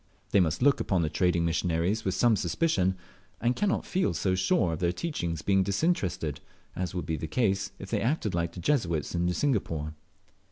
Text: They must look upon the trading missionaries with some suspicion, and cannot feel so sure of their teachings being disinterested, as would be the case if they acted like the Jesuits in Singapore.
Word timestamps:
They 0.31 0.39
must 0.39 0.63
look 0.63 0.79
upon 0.79 1.03
the 1.03 1.11
trading 1.11 1.45
missionaries 1.45 2.03
with 2.03 2.15
some 2.15 2.35
suspicion, 2.35 2.95
and 3.39 3.55
cannot 3.55 3.85
feel 3.85 4.15
so 4.15 4.33
sure 4.33 4.73
of 4.73 4.79
their 4.79 4.91
teachings 4.91 5.43
being 5.43 5.61
disinterested, 5.61 6.39
as 6.75 6.95
would 6.95 7.05
be 7.05 7.17
the 7.17 7.27
case 7.27 7.71
if 7.77 7.91
they 7.91 8.01
acted 8.01 8.33
like 8.33 8.53
the 8.53 8.59
Jesuits 8.61 9.13
in 9.13 9.31
Singapore. 9.31 9.93